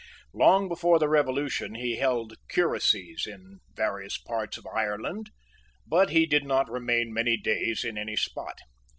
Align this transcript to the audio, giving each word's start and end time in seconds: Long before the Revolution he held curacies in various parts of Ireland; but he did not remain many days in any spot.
Long 0.33 0.67
before 0.67 0.97
the 0.97 1.07
Revolution 1.07 1.75
he 1.75 1.97
held 1.97 2.33
curacies 2.49 3.27
in 3.27 3.59
various 3.75 4.17
parts 4.17 4.57
of 4.57 4.65
Ireland; 4.65 5.29
but 5.85 6.09
he 6.09 6.25
did 6.25 6.43
not 6.43 6.71
remain 6.71 7.13
many 7.13 7.37
days 7.37 7.83
in 7.85 7.99
any 7.99 8.15
spot. 8.15 8.57